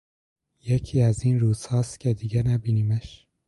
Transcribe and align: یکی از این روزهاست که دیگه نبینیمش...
یکی 0.63 1.01
از 1.01 1.23
این 1.23 1.39
روزهاست 1.39 1.99
که 1.99 2.13
دیگه 2.13 2.43
نبینیمش... 2.43 3.27